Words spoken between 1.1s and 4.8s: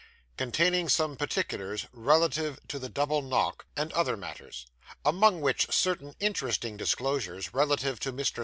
PARTICULARS RELATIVE TO THE DOUBLE KNOCK, AND OTHER MATTERS: